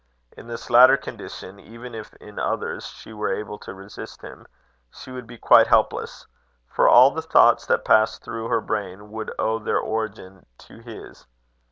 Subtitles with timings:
[0.35, 4.47] In this latter condition, even if in others she were able to resist him,
[4.89, 6.25] she would be quite helpless;
[6.67, 11.27] for all the thoughts that passed through her brain would owe their origin to his.